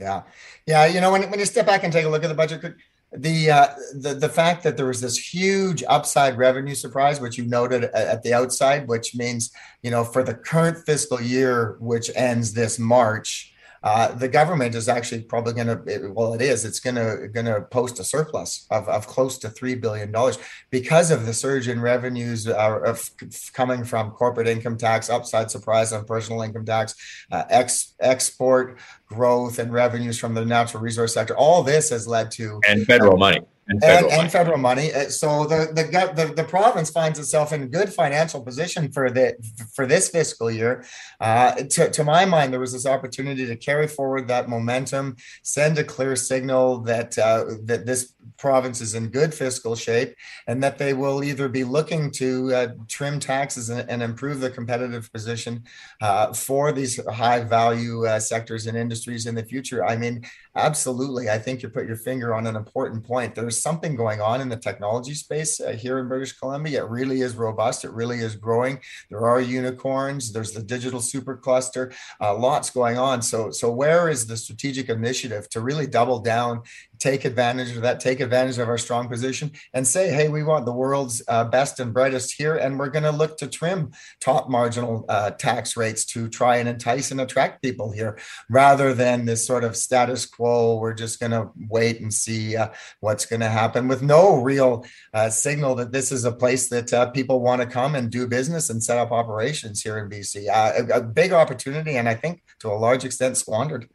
Yeah, 0.00 0.22
yeah. 0.66 0.86
You 0.86 1.00
know, 1.00 1.10
when 1.10 1.28
when 1.30 1.40
you 1.40 1.46
step 1.46 1.66
back 1.66 1.82
and 1.82 1.92
take 1.92 2.04
a 2.04 2.08
look 2.08 2.22
at 2.22 2.28
the 2.28 2.34
budget, 2.34 2.76
the 3.12 3.50
uh, 3.50 3.66
the 3.94 4.14
the 4.14 4.28
fact 4.28 4.62
that 4.62 4.76
there 4.76 4.86
was 4.86 5.00
this 5.00 5.18
huge 5.18 5.82
upside 5.88 6.38
revenue 6.38 6.76
surprise, 6.76 7.20
which 7.20 7.36
you 7.36 7.44
noted 7.44 7.84
at 7.84 8.22
the 8.22 8.32
outside, 8.32 8.86
which 8.86 9.16
means 9.16 9.50
you 9.82 9.90
know 9.90 10.04
for 10.04 10.22
the 10.22 10.34
current 10.34 10.78
fiscal 10.86 11.20
year, 11.20 11.76
which 11.80 12.08
ends 12.14 12.52
this 12.52 12.78
March 12.78 13.52
uh, 13.86 14.12
the 14.16 14.26
government 14.26 14.74
is 14.74 14.88
actually 14.88 15.20
probably 15.22 15.52
going 15.52 15.68
to 15.68 16.10
well 16.12 16.34
it 16.34 16.42
is 16.42 16.64
it's 16.64 16.80
going 16.80 16.96
to 16.96 17.28
going 17.28 17.46
to 17.46 17.60
post 17.70 18.00
a 18.00 18.04
surplus 18.04 18.66
of, 18.72 18.88
of 18.88 19.06
close 19.06 19.38
to 19.38 19.48
three 19.48 19.76
billion 19.76 20.10
dollars 20.10 20.38
because 20.70 21.12
of 21.12 21.24
the 21.24 21.32
surge 21.32 21.68
in 21.68 21.80
revenues 21.80 22.48
uh, 22.48 22.80
of 22.84 23.08
coming 23.52 23.84
from 23.84 24.10
corporate 24.10 24.48
income 24.48 24.76
tax 24.76 25.08
upside 25.08 25.52
surprise 25.52 25.92
on 25.92 26.04
personal 26.04 26.42
income 26.42 26.64
tax 26.64 26.96
uh, 27.30 27.44
ex, 27.48 27.94
export 28.00 28.76
growth 29.06 29.60
and 29.60 29.72
revenues 29.72 30.18
from 30.18 30.34
the 30.34 30.44
natural 30.44 30.82
resource 30.82 31.14
sector. 31.14 31.36
All 31.36 31.62
this 31.62 31.90
has 31.90 32.08
led 32.08 32.32
to 32.32 32.60
and 32.66 32.84
federal 32.86 33.16
money 33.16 33.38
and 33.68 33.80
federal, 33.80 34.10
and, 34.10 34.20
and 34.22 34.32
federal 34.32 34.58
money. 34.58 34.92
Uh, 34.92 35.08
so 35.08 35.44
the, 35.44 35.72
the 35.74 36.12
the 36.14 36.34
the 36.34 36.44
province 36.44 36.90
finds 36.90 37.18
itself 37.18 37.52
in 37.52 37.68
good 37.68 37.92
financial 37.92 38.40
position 38.40 38.90
for 38.92 39.10
the 39.10 39.36
for 39.74 39.86
this 39.86 40.08
fiscal 40.08 40.50
year. 40.50 40.84
Uh, 41.20 41.54
to, 41.54 41.90
to 41.90 42.04
my 42.04 42.24
mind, 42.24 42.52
there 42.52 42.60
was 42.60 42.72
this 42.72 42.86
opportunity 42.86 43.46
to 43.46 43.56
carry 43.56 43.88
forward 43.88 44.28
that 44.28 44.48
momentum, 44.48 45.16
send 45.42 45.78
a 45.78 45.84
clear 45.84 46.14
signal 46.14 46.78
that 46.80 47.18
uh, 47.18 47.44
that 47.64 47.86
this 47.86 48.14
province 48.36 48.80
is 48.80 48.94
in 48.94 49.08
good 49.08 49.32
fiscal 49.32 49.74
shape, 49.74 50.14
and 50.46 50.62
that 50.62 50.78
they 50.78 50.92
will 50.94 51.24
either 51.24 51.48
be 51.48 51.64
looking 51.64 52.10
to 52.10 52.54
uh, 52.54 52.68
trim 52.88 53.18
taxes 53.18 53.70
and, 53.70 53.88
and, 53.90 54.02
improve 54.02 54.40
the 54.40 54.50
competitive 54.50 55.10
position 55.12 55.64
uh, 56.00 56.32
for 56.32 56.70
these 56.70 57.04
high 57.06 57.40
value 57.40 58.06
uh, 58.06 58.20
sectors 58.20 58.66
and 58.66 58.76
industries 58.76 59.26
in 59.26 59.34
the 59.34 59.42
future. 59.42 59.84
I 59.84 59.96
mean, 59.96 60.24
absolutely. 60.54 61.30
I 61.30 61.38
think 61.38 61.62
you 61.62 61.68
put 61.68 61.86
your 61.86 61.96
finger 61.96 62.34
on 62.34 62.46
an 62.46 62.56
important 62.56 63.04
point. 63.04 63.34
There's 63.34 63.55
something 63.62 63.96
going 63.96 64.20
on 64.20 64.40
in 64.40 64.48
the 64.48 64.56
technology 64.56 65.14
space 65.14 65.60
uh, 65.60 65.72
here 65.72 65.98
in 65.98 66.08
British 66.08 66.32
Columbia. 66.32 66.84
It 66.84 66.90
really 66.90 67.20
is 67.20 67.34
robust. 67.36 67.84
It 67.84 67.92
really 67.92 68.18
is 68.18 68.36
growing. 68.36 68.80
There 69.10 69.26
are 69.26 69.40
unicorns. 69.40 70.32
There's 70.32 70.52
the 70.52 70.62
digital 70.62 71.00
supercluster. 71.00 71.94
Uh, 72.20 72.36
lots 72.36 72.70
going 72.70 72.98
on. 72.98 73.22
So, 73.22 73.50
so 73.50 73.70
where 73.70 74.08
is 74.08 74.26
the 74.26 74.36
strategic 74.36 74.88
initiative 74.88 75.48
to 75.50 75.60
really 75.60 75.86
double 75.86 76.20
down 76.20 76.62
take 76.98 77.24
advantage 77.24 77.74
of 77.76 77.82
that, 77.82 78.00
take 78.00 78.20
advantage 78.20 78.58
of 78.58 78.68
our 78.68 78.78
strong 78.78 79.08
position, 79.08 79.50
and 79.72 79.86
say, 79.86 80.10
hey, 80.10 80.28
we 80.28 80.42
want 80.42 80.64
the 80.64 80.72
world's 80.72 81.22
uh, 81.28 81.44
best 81.44 81.80
and 81.80 81.92
brightest 81.92 82.34
here, 82.36 82.56
and 82.56 82.78
we're 82.78 82.90
going 82.90 83.02
to 83.02 83.10
look 83.10 83.36
to 83.38 83.46
trim 83.46 83.90
top 84.20 84.48
marginal 84.48 85.04
uh, 85.08 85.30
tax 85.30 85.76
rates 85.76 86.04
to 86.04 86.28
try 86.28 86.56
and 86.56 86.68
entice 86.68 87.10
and 87.10 87.20
attract 87.20 87.62
people 87.62 87.90
here, 87.90 88.18
rather 88.50 88.94
than 88.94 89.24
this 89.24 89.46
sort 89.46 89.64
of 89.64 89.76
status 89.76 90.26
quo. 90.26 90.78
We're 90.78 90.94
just 90.94 91.20
going 91.20 91.32
to 91.32 91.50
wait 91.68 92.00
and 92.00 92.12
see 92.12 92.56
uh, 92.56 92.68
what's 93.00 93.26
going 93.26 93.40
to 93.40 93.48
happen 93.48 93.88
with 93.88 94.02
no 94.02 94.36
real 94.42 94.84
uh, 95.14 95.30
signal 95.30 95.74
that 95.76 95.92
this 95.92 96.12
is 96.12 96.24
a 96.24 96.32
place 96.32 96.68
that 96.68 96.92
uh, 96.92 97.10
people 97.10 97.40
want 97.40 97.62
to 97.62 97.66
come 97.66 97.94
and 97.94 98.10
do 98.10 98.26
business 98.26 98.70
and 98.70 98.82
set 98.82 98.98
up 98.98 99.12
operations 99.12 99.82
here 99.82 99.98
in 99.98 100.08
BC. 100.08 100.48
Uh, 100.48 100.84
a, 100.94 100.98
a 100.98 101.02
big 101.02 101.32
opportunity, 101.32 101.96
and 101.96 102.08
I 102.08 102.14
think 102.14 102.42
to 102.60 102.68
a 102.68 102.74
large 102.74 103.04
extent 103.04 103.36
squandered. 103.36 103.88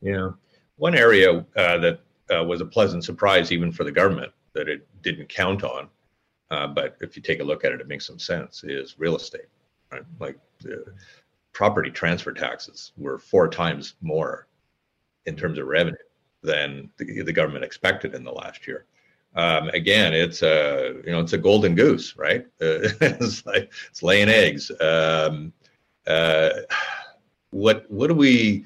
Yeah. 0.00 0.30
One 0.76 0.94
area 0.94 1.44
that 1.54 2.00
uh, 2.34 2.44
was 2.44 2.60
a 2.60 2.66
pleasant 2.66 3.04
surprise 3.04 3.52
even 3.52 3.72
for 3.72 3.84
the 3.84 3.92
government 3.92 4.32
that 4.54 4.68
it 4.68 4.86
didn't 5.02 5.28
count 5.28 5.64
on. 5.64 5.88
Uh, 6.50 6.66
but 6.66 6.96
if 7.00 7.16
you 7.16 7.22
take 7.22 7.40
a 7.40 7.44
look 7.44 7.64
at 7.64 7.72
it, 7.72 7.80
it 7.80 7.88
makes 7.88 8.06
some 8.06 8.18
sense. 8.18 8.64
Is 8.64 8.98
real 8.98 9.16
estate, 9.16 9.48
right? 9.92 10.02
Like 10.18 10.38
the 10.60 10.84
property 11.52 11.90
transfer 11.90 12.32
taxes 12.32 12.92
were 12.96 13.18
four 13.18 13.48
times 13.48 13.94
more 14.00 14.46
in 15.26 15.36
terms 15.36 15.58
of 15.58 15.66
revenue 15.66 15.96
than 16.42 16.90
the, 16.96 17.22
the 17.22 17.32
government 17.32 17.64
expected 17.64 18.14
in 18.14 18.24
the 18.24 18.32
last 18.32 18.66
year. 18.66 18.86
Um, 19.34 19.68
again, 19.70 20.14
it's 20.14 20.42
a 20.42 20.94
you 21.04 21.12
know 21.12 21.20
it's 21.20 21.34
a 21.34 21.38
golden 21.38 21.74
goose, 21.74 22.16
right? 22.16 22.46
Uh, 22.60 22.88
it's 23.00 23.44
like 23.44 23.70
it's 23.90 24.02
laying 24.02 24.28
eggs. 24.28 24.70
Um, 24.80 25.52
uh, 26.06 26.50
what 27.50 27.90
what 27.90 28.08
do 28.08 28.14
we 28.14 28.64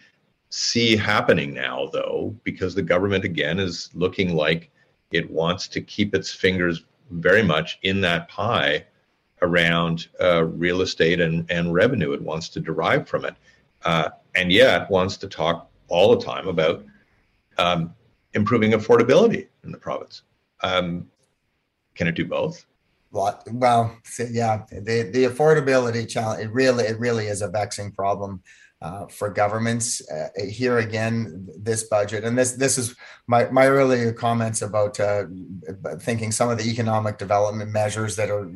see 0.53 0.97
happening 0.97 1.55
now, 1.55 1.89
though, 1.93 2.37
because 2.45 2.75
the 2.75 2.83
government 2.83 3.25
again 3.25 3.59
is 3.59 3.89
looking 3.95 4.35
like 4.37 4.71
it 5.11 5.31
wants 5.31 5.67
to 5.69 5.81
keep 5.81 6.15
its 6.15 6.31
fingers 6.31 6.85
very 7.11 7.43
much 7.43 7.79
in 7.83 8.03
that 8.03 8.29
pie 8.29 8.85
around 9.41 10.09
uh, 10.21 10.45
real 10.45 10.83
estate 10.83 11.21
and, 11.21 11.51
and 11.51 11.73
revenue 11.73 12.13
it 12.13 12.21
wants 12.21 12.51
to 12.51 12.61
derive 12.61 13.09
from 13.09 13.25
it. 13.25 13.35
Uh, 13.85 14.11
and 14.35 14.53
yet 14.53 14.91
wants 14.91 15.17
to 15.17 15.27
talk 15.27 15.71
all 15.89 16.15
the 16.15 16.23
time 16.23 16.47
about 16.47 16.85
um, 17.57 17.95
improving 18.35 18.73
affordability 18.73 19.49
in 19.65 19.73
the 19.73 19.79
province. 19.79 20.23
Um, 20.63 21.09
can 21.95 22.07
it 22.07 22.15
do 22.15 22.27
both? 22.27 22.67
Well, 23.11 23.43
well, 23.51 23.97
yeah, 24.31 24.65
the, 24.71 25.11
the 25.13 25.25
affordability 25.25 26.09
challenge, 26.09 26.45
it 26.45 26.53
really, 26.53 26.85
it 26.85 26.99
really 26.99 27.27
is 27.27 27.43
a 27.43 27.49
vexing 27.49 27.93
problem 27.93 28.43
uh, 28.83 29.07
for 29.07 29.31
governments. 29.31 30.03
Uh, 30.11 30.29
here 30.49 30.79
again, 30.79 31.49
this 31.57 31.85
budget, 31.85 32.25
and 32.25 32.37
this 32.37 32.53
this 32.53 32.77
is 32.79 32.95
my 33.27 33.49
my 33.51 33.67
earlier 33.67 34.13
comments 34.13 34.63
about 34.63 34.99
uh, 34.99 35.25
thinking 36.01 36.33
some 36.33 36.51
of 36.51 36.59
the 36.59 36.69
economic 36.69 37.17
development 37.17 37.71
measures 37.71 38.17
that 38.17 38.31
are 38.31 38.51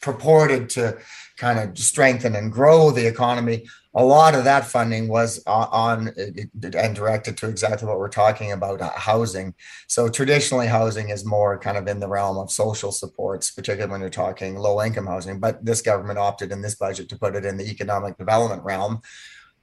purported 0.00 0.68
to 0.68 0.98
kind 1.38 1.58
of 1.58 1.78
strengthen 1.78 2.36
and 2.36 2.52
grow 2.52 2.90
the 2.90 3.06
economy. 3.06 3.66
A 3.96 4.04
lot 4.04 4.34
of 4.34 4.44
that 4.44 4.66
funding 4.66 5.08
was 5.08 5.42
on, 5.46 6.12
and 6.18 6.94
directed 6.94 7.36
to 7.38 7.48
exactly 7.48 7.88
what 7.88 7.98
we're 7.98 8.08
talking 8.08 8.52
about 8.52 8.82
uh, 8.82 8.90
housing. 8.90 9.54
So 9.86 10.08
traditionally, 10.08 10.66
housing 10.66 11.08
is 11.08 11.24
more 11.24 11.58
kind 11.58 11.78
of 11.78 11.86
in 11.86 12.00
the 12.00 12.08
realm 12.08 12.36
of 12.36 12.50
social 12.50 12.92
supports, 12.92 13.52
particularly 13.52 13.90
when 13.90 14.00
you're 14.00 14.10
talking 14.10 14.56
low 14.56 14.82
income 14.82 15.06
housing. 15.06 15.38
But 15.38 15.64
this 15.64 15.80
government 15.80 16.18
opted 16.18 16.52
in 16.52 16.60
this 16.60 16.74
budget 16.74 17.08
to 17.08 17.18
put 17.18 17.36
it 17.36 17.46
in 17.46 17.56
the 17.56 17.70
economic 17.70 18.18
development 18.18 18.62
realm 18.64 19.00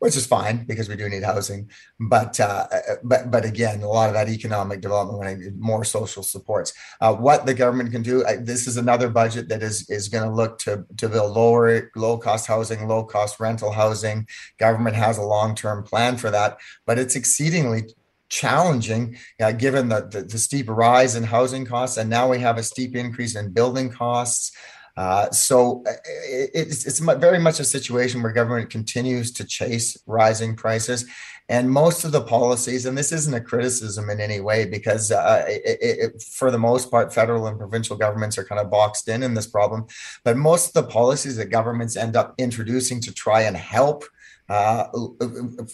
which 0.01 0.17
is 0.17 0.25
fine 0.25 0.65
because 0.65 0.89
we 0.89 0.96
do 0.96 1.08
need 1.08 1.24
housing. 1.24 1.70
But 2.00 2.39
uh, 2.39 2.65
but 3.03 3.29
but 3.29 3.46
again, 3.46 3.84
a 3.84 3.88
lot 3.88 4.10
of 4.10 4.15
that 4.15 4.29
economic 4.29 4.81
development 4.81 5.20
when 5.20 5.60
more 5.60 5.84
social 5.86 6.24
supports. 6.24 6.74
Uh, 7.00 7.13
what 7.13 7.46
the 7.46 7.53
government 7.53 7.91
can 7.91 8.01
do. 8.01 8.25
I, 8.25 8.38
this 8.38 8.65
is 8.65 8.77
another 8.77 9.10
budget 9.10 9.48
that 9.50 9.62
is 9.62 9.88
is 9.91 10.10
going 10.10 10.27
to 10.27 10.36
look 10.36 10.58
to 10.60 10.86
to 10.98 11.08
build 11.08 11.36
lower 11.36 11.91
low 11.96 12.17
cost 12.17 12.48
housing, 12.48 12.88
low 12.88 13.03
cost 13.03 13.39
rental 13.39 13.72
housing. 13.72 14.27
Government 14.58 14.96
has 14.96 15.20
a 15.20 15.24
long 15.36 15.53
term 15.53 15.84
plan 15.84 16.17
for 16.17 16.31
that, 16.31 16.58
but 16.88 16.98
it's 16.98 17.15
exceedingly 17.15 17.84
challenging 18.29 19.17
uh, 19.39 19.51
given 19.51 19.89
the, 19.89 20.08
the, 20.10 20.24
the 20.24 20.38
steep 20.39 20.67
rise 20.70 21.15
in 21.15 21.24
housing 21.24 21.65
costs 21.65 21.98
and 21.98 22.10
now 22.10 22.29
we 22.29 22.39
have 22.39 22.58
a 22.58 22.63
steep 22.63 22.96
increase 22.96 23.36
in 23.36 23.51
building 23.51 23.89
costs 23.89 24.53
uh, 25.01 25.31
so 25.31 25.84
uh, 25.88 25.93
it's, 26.53 26.86
it's 26.86 27.00
very 27.00 27.39
much 27.39 27.60
a 27.60 27.63
situation 27.63 28.22
where 28.22 28.31
government 28.31 28.70
continues 28.70 29.31
to 29.31 29.43
chase 29.43 29.98
rising 30.05 30.55
prices. 30.55 31.05
And 31.50 31.72
most 31.72 32.05
of 32.05 32.12
the 32.12 32.22
policies, 32.22 32.86
and 32.86 32.96
this 32.96 33.12
isn't 33.12 33.34
a 33.34 33.41
criticism 33.41 34.12
in 34.12 34.22
any 34.22 34.39
way, 34.41 34.65
because 34.65 35.12
uh, 35.12 35.43
it, 35.48 35.79
it, 35.81 36.22
for 36.22 36.51
the 36.51 36.60
most 36.60 36.91
part, 36.91 37.12
federal 37.12 37.48
and 37.48 37.58
provincial 37.58 37.98
governments 37.98 38.38
are 38.38 38.46
kind 38.46 38.62
of 38.62 38.70
boxed 38.70 39.08
in 39.08 39.24
in 39.24 39.34
this 39.34 39.48
problem. 39.48 39.88
But 40.24 40.38
most 40.38 40.67
of 40.67 40.74
the 40.74 40.91
policies 40.91 41.36
that 41.38 41.50
governments 41.58 41.98
end 41.98 42.15
up 42.15 42.36
introducing 42.38 43.01
to 43.01 43.12
try 43.12 43.41
and 43.41 43.58
help 43.58 44.03
uh, 44.51 44.88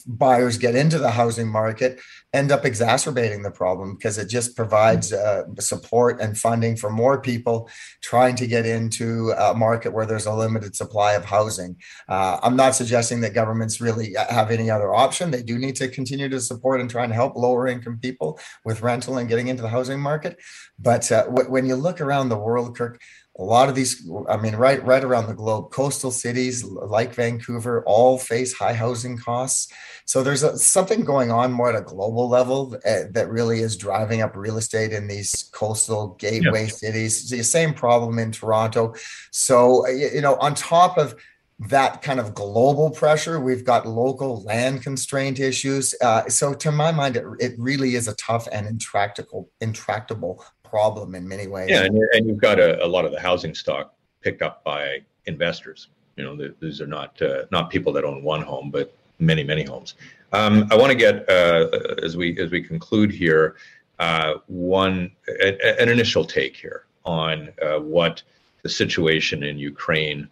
buyers 0.06 0.58
get 0.58 0.76
into 0.76 1.00
the 1.00 1.10
housing 1.10 1.48
market 1.48 2.00
end 2.34 2.52
up 2.52 2.66
exacerbating 2.66 3.42
the 3.42 3.50
problem 3.50 3.96
because 3.96 4.18
it 4.20 4.28
just 4.28 4.56
provides 4.56 5.12
uh, 5.12 5.44
support 5.60 6.22
and 6.22 6.38
funding 6.38 6.76
for 6.76 6.90
more 6.90 7.20
people 7.20 7.68
trying 8.02 8.36
to 8.36 8.46
get 8.46 8.66
into 8.66 9.32
a 9.32 9.54
market 9.56 9.92
where 9.94 10.06
there's 10.06 10.28
a 10.28 10.34
limited 10.34 10.76
supply 10.76 11.14
of 11.14 11.26
housing. 11.26 11.76
Uh, 12.08 12.38
I'm 12.44 12.56
not 12.56 12.76
suggesting 12.76 13.22
that 13.22 13.34
governments 13.34 13.82
really 13.82 14.14
have 14.30 14.52
any 14.52 14.70
other 14.70 14.94
option. 14.94 15.32
They 15.32 15.42
do 15.42 15.58
need 15.58 15.76
to 15.78 15.88
continue 15.88 16.30
to 16.30 16.40
support 16.40 16.80
and 16.80 16.90
try 16.90 17.04
and 17.04 17.14
help 17.14 17.36
lower 17.36 17.68
income 17.68 17.98
people 18.00 18.40
with 18.64 18.82
rental 18.82 19.18
and 19.18 19.28
getting 19.28 19.48
into 19.48 19.64
the 19.64 19.70
housing 19.70 20.00
market. 20.00 20.38
But 20.78 21.12
uh, 21.12 21.26
when 21.26 21.66
you 21.66 21.76
look 21.76 22.02
around 22.02 22.30
the 22.30 22.38
world, 22.38 22.78
Kirk, 22.78 23.02
a 23.38 23.44
lot 23.44 23.70
of 23.70 23.76
these 23.76 24.10
i 24.30 24.38
mean 24.38 24.56
right 24.56 24.84
right 24.86 25.04
around 25.04 25.28
the 25.28 25.34
globe 25.34 25.72
coastal 25.72 26.12
cities 26.12 26.64
like 26.64 27.14
vancouver 27.14 27.84
all 27.86 28.18
face 28.18 28.54
high 28.54 28.74
housing 28.74 29.18
costs 29.18 29.72
so 30.06 30.24
there's 30.24 30.44
a, 30.44 30.58
something 30.58 31.04
going 31.04 31.32
on 31.32 31.52
more 31.52 31.70
at 31.70 31.80
a 31.80 31.84
global 31.84 32.28
level 32.28 32.76
uh, 32.86 33.04
that 33.12 33.30
really 33.30 33.60
is 33.60 33.78
driving 33.78 34.22
up 34.22 34.36
real 34.36 34.58
estate 34.58 34.92
in 34.92 35.08
these 35.08 35.50
coastal 35.54 36.16
gateway 36.20 36.68
cities 36.68 37.22
it's 37.22 37.30
the 37.30 37.44
same 37.44 37.74
problem 37.74 38.20
in 38.20 38.32
toronto 38.32 38.94
so 39.32 39.88
you 39.88 40.22
know 40.22 40.36
on 40.38 40.56
top 40.56 40.98
of 40.98 41.16
that 41.60 42.04
kind 42.04 42.20
of 42.20 42.36
global 42.36 42.92
pressure. 42.92 43.40
We've 43.40 43.64
got 43.64 43.88
local 43.88 44.44
land 44.44 44.84
constraint 44.84 45.40
issues. 45.40 45.96
Uh, 46.02 46.28
so, 46.30 46.54
to 46.54 46.72
my 46.72 46.92
mind, 46.92 47.16
it, 47.16 47.24
it, 47.40 47.54
really 47.58 47.96
is 47.96 48.08
a 48.08 48.14
tough 48.16 48.48
and 48.52 48.68
intractable, 48.68 49.50
intractable 49.60 50.46
problem 50.70 51.16
in 51.16 51.28
many 51.28 51.48
ways. 51.48 51.70
Yeah, 51.70 51.84
and, 51.84 51.98
and 52.14 52.28
you've 52.28 52.42
got 52.42 52.60
a, 52.60 52.84
a, 52.84 52.88
lot 52.88 53.06
of 53.06 53.12
the 53.12 53.20
housing 53.20 53.56
stock 53.56 53.94
picked 54.22 54.42
up 54.42 54.64
by 54.64 55.02
investors. 55.26 55.90
You 56.16 56.24
know, 56.24 56.54
these 56.60 56.82
are 56.82 56.88
not 56.88 57.22
uh, 57.22 57.46
not 57.52 57.70
people 57.70 57.94
that 57.94 58.04
own 58.04 58.24
one 58.24 58.42
home, 58.42 58.72
but 58.72 58.96
many 59.20 59.44
many 59.44 59.64
homes. 59.64 59.96
Um, 60.34 60.68
I 60.72 60.76
want 60.76 60.92
to 60.92 60.98
get 60.98 61.30
uh, 61.30 61.70
as 62.04 62.18
we 62.18 62.38
as 62.40 62.52
we 62.52 62.62
conclude 62.62 63.12
here 63.12 63.56
uh, 64.00 64.36
one 64.48 65.12
a, 65.28 65.82
an 65.82 65.90
initial 65.90 66.26
take 66.26 66.56
here 66.56 66.86
on 67.06 67.50
uh, 67.62 67.80
what 67.80 68.22
the 68.64 68.70
situation 68.70 69.44
in 69.44 69.58
Ukraine 69.58 70.28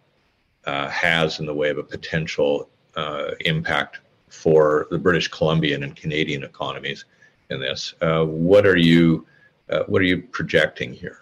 uh, 0.64 0.88
has 0.88 1.40
in 1.40 1.46
the 1.46 1.54
way 1.54 1.70
of 1.70 1.78
a 1.78 1.82
potential 1.82 2.68
uh, 2.96 3.30
impact 3.40 4.00
for 4.28 4.86
the 4.90 4.98
British 4.98 5.28
Columbian 5.28 5.82
and 5.82 5.96
Canadian 5.96 6.44
economies 6.44 7.04
in 7.48 7.60
this. 7.60 7.94
what 8.00 8.66
are 8.66 8.76
you 8.76 9.24
uh, 9.70 9.84
what 9.86 10.00
are 10.02 10.06
you 10.06 10.22
projecting 10.22 10.92
here? 10.92 11.18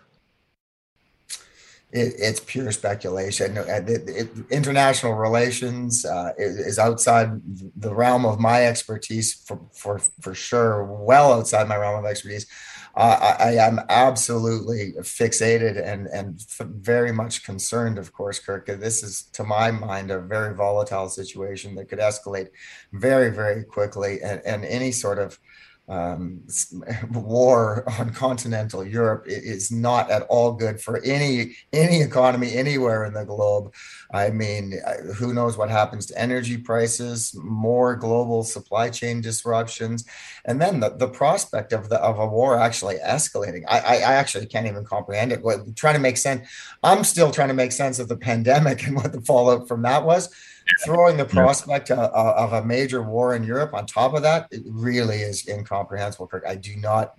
It, 1.92 2.14
it's 2.18 2.40
pure 2.40 2.72
speculation. 2.72 3.56
It, 3.56 4.08
it, 4.08 4.28
international 4.50 5.14
relations 5.14 6.04
uh, 6.04 6.32
is, 6.36 6.78
outside 6.78 7.40
the 7.76 7.94
realm 7.94 8.26
of 8.26 8.40
my 8.40 8.66
expertise 8.66 9.32
for, 9.32 9.60
for, 9.72 10.00
for 10.20 10.34
sure, 10.34 10.84
well 10.84 11.32
outside 11.32 11.68
my 11.68 11.76
realm 11.76 12.04
of 12.04 12.10
expertise. 12.10 12.46
I, 12.96 13.36
I, 13.40 13.52
am 13.66 13.80
absolutely 13.88 14.92
fixated 15.00 15.84
and 15.84 16.06
and 16.06 16.40
very 16.60 17.10
much 17.10 17.42
concerned, 17.42 17.98
of 17.98 18.12
course, 18.12 18.38
Kirk. 18.38 18.66
This 18.66 19.02
is, 19.02 19.22
to 19.32 19.42
my 19.42 19.72
mind, 19.72 20.12
a 20.12 20.20
very 20.20 20.54
volatile 20.54 21.08
situation 21.08 21.74
that 21.74 21.88
could 21.88 21.98
escalate 21.98 22.50
very, 22.92 23.30
very 23.30 23.64
quickly, 23.64 24.22
and, 24.22 24.40
and 24.46 24.64
any 24.64 24.92
sort 24.92 25.18
of 25.18 25.40
um, 25.88 26.42
war 27.12 27.84
on 27.98 28.10
continental 28.12 28.84
Europe 28.84 29.24
is 29.26 29.70
not 29.70 30.10
at 30.10 30.22
all 30.22 30.52
good 30.52 30.80
for 30.80 31.02
any 31.02 31.56
any 31.72 32.00
economy 32.00 32.54
anywhere 32.54 33.04
in 33.04 33.12
the 33.12 33.24
globe. 33.24 33.74
I 34.12 34.30
mean, 34.30 34.74
who 35.16 35.34
knows 35.34 35.56
what 35.56 35.70
happens 35.70 36.06
to 36.06 36.18
energy 36.18 36.56
prices, 36.56 37.34
more 37.34 37.96
global 37.96 38.44
supply 38.44 38.88
chain 38.90 39.20
disruptions, 39.20 40.04
and 40.44 40.60
then 40.60 40.80
the, 40.80 40.90
the 40.90 41.08
prospect 41.08 41.72
of 41.72 41.88
the 41.88 42.00
of 42.00 42.18
a 42.18 42.26
war 42.26 42.58
actually 42.58 42.96
escalating. 42.96 43.64
I, 43.68 43.78
I, 43.78 44.14
actually 44.14 44.46
can't 44.46 44.66
even 44.66 44.84
comprehend 44.84 45.32
it. 45.32 45.42
What 45.42 45.76
trying 45.76 45.94
to 45.94 46.00
make 46.00 46.16
sense. 46.16 46.48
I'm 46.82 47.04
still 47.04 47.30
trying 47.30 47.48
to 47.48 47.54
make 47.54 47.72
sense 47.72 47.98
of 47.98 48.08
the 48.08 48.16
pandemic 48.16 48.82
and 48.86 48.96
what 48.96 49.12
the 49.12 49.20
fallout 49.20 49.68
from 49.68 49.82
that 49.82 50.04
was 50.04 50.30
throwing 50.84 51.16
the 51.16 51.24
prospect 51.24 51.90
of, 51.90 51.98
of, 51.98 52.52
a 52.52 52.64
major 52.64 53.02
war 53.02 53.34
in 53.34 53.44
Europe 53.44 53.74
on 53.74 53.86
top 53.86 54.14
of 54.14 54.22
that, 54.22 54.48
it 54.50 54.62
really 54.66 55.18
is 55.18 55.46
incomprehensible, 55.48 56.26
Kirk. 56.26 56.44
I 56.46 56.54
do 56.54 56.76
not 56.76 57.18